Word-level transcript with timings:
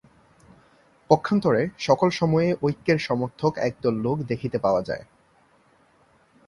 পক্ষান্তরে 1.09 1.61
সকল 1.79 2.09
সময়েই 2.11 2.57
ঐক্যের 2.63 2.99
সমর্থক 2.99 3.53
একদল 3.59 3.95
লোক 3.97 4.17
দেখিতে 4.21 4.57
পাওয়া 4.59 4.81
যায়। 4.81 5.03